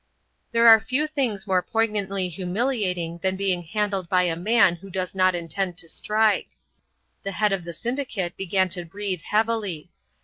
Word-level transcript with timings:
There 0.51 0.67
are 0.67 0.79
few 0.79 1.05
things 1.05 1.45
more 1.45 1.61
poignantly 1.61 2.27
humiliating 2.27 3.19
than 3.19 3.35
being 3.35 3.61
handled 3.61 4.09
by 4.09 4.23
a 4.23 4.35
man 4.35 4.77
who 4.77 4.89
does 4.89 5.13
not 5.13 5.35
intend 5.35 5.77
to 5.77 5.87
strike. 5.87 6.57
The 7.21 7.33
head 7.33 7.51
of 7.51 7.63
the 7.65 7.71
syndicate 7.73 8.35
began 8.35 8.67
to 8.69 8.83
breathe 8.85 9.21
heavily. 9.21 9.91